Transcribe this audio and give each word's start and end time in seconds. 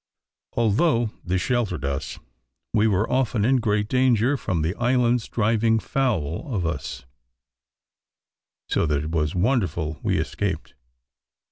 Although 0.53 1.11
this 1.23 1.43
sheltered 1.43 1.85
us, 1.85 2.17
we 2.73 2.87
were 2.87 3.07
often 3.07 3.45
in 3.45 3.57
great 3.57 3.87
danger, 3.87 4.35
from 4.35 4.63
the 4.63 4.73
islands 4.77 5.27
driving 5.27 5.77
foul 5.77 6.51
of 6.51 6.65
us, 6.65 7.05
so 8.67 8.87
that 8.87 9.03
it 9.03 9.11
was 9.11 9.35
wonderful 9.35 9.99
we 10.01 10.17
escaped. 10.17 10.73